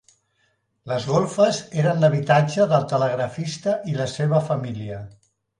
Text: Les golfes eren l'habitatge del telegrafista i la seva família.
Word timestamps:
Les 0.91 1.05
golfes 1.09 1.59
eren 1.83 2.01
l'habitatge 2.03 2.67
del 2.73 2.89
telegrafista 2.95 3.79
i 3.93 3.97
la 4.03 4.11
seva 4.19 4.45
família. 4.53 5.03